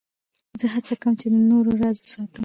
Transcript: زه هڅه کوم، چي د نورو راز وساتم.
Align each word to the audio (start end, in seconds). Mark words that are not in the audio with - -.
زه 0.59 0.65
هڅه 0.73 0.93
کوم، 1.01 1.13
چي 1.19 1.27
د 1.33 1.35
نورو 1.49 1.71
راز 1.81 1.97
وساتم. 2.01 2.39